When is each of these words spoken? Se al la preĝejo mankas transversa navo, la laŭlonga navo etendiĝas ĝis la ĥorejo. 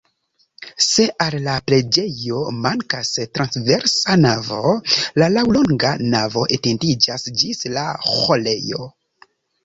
Se 0.83 1.03
al 1.23 1.35
la 1.47 1.55
preĝejo 1.65 2.37
mankas 2.61 3.11
transversa 3.37 4.15
navo, 4.21 4.71
la 5.23 5.27
laŭlonga 5.33 5.91
navo 6.15 6.45
etendiĝas 6.57 7.27
ĝis 7.43 7.61
la 7.75 7.85
ĥorejo. 8.07 8.89